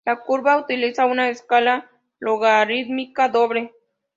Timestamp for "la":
0.03-0.15